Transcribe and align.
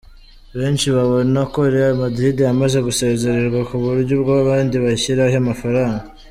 benshi 0.59 0.87
babona 0.95 1.39
ko 1.53 1.59
Real 1.73 1.95
Madrid 2.03 2.35
yamaze 2.47 2.77
gusezererwa 2.87 3.59
kuburyo 3.69 4.11
ubwo 4.17 4.31
abandi 4.43 4.75
bashyiraho 4.85 5.35
amafaranga. 5.45 6.03